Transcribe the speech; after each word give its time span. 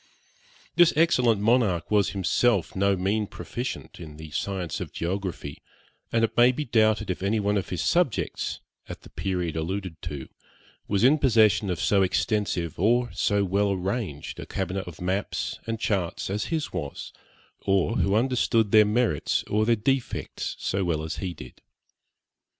This 0.75 0.91
excellent 0.95 1.41
monarch 1.41 1.91
was 1.91 2.09
himself 2.09 2.75
no 2.75 2.95
mean 2.95 3.27
proficient 3.27 3.99
in 3.99 4.17
the 4.17 4.31
science 4.31 4.81
of 4.81 4.91
geography; 4.91 5.59
and 6.11 6.23
it 6.23 6.35
may 6.35 6.51
be 6.51 6.65
doubted 6.65 7.11
if 7.11 7.21
any 7.21 7.39
one 7.39 7.55
of 7.55 7.69
his 7.69 7.83
subjects, 7.83 8.61
at 8.89 9.01
the 9.03 9.11
period 9.11 9.55
alluded 9.55 10.01
to, 10.01 10.27
was 10.87 11.03
in 11.03 11.19
possession 11.19 11.69
of 11.69 11.79
so 11.79 12.01
extensive 12.01 12.79
or 12.79 13.11
so 13.13 13.43
well 13.45 13.73
arranged 13.73 14.39
a 14.39 14.47
cabinet 14.47 14.87
of 14.87 15.01
maps 15.01 15.59
and 15.67 15.79
charts 15.79 16.31
as 16.31 16.45
his 16.45 16.73
was, 16.73 17.13
or 17.67 17.97
who 17.97 18.15
understood 18.15 18.71
their 18.71 18.85
merits 18.85 19.43
or 19.43 19.67
their 19.67 19.75
defects 19.75 20.55
so 20.57 20.83
well 20.83 21.03
as 21.03 21.17
he 21.17 21.35
did. 21.35 21.61